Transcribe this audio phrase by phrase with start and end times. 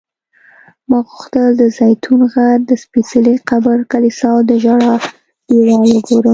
[0.89, 4.93] ما غوښتل د زیتون غر، د سپېڅلي قبر کلیسا او د ژړا
[5.47, 6.29] دیوال وګورم.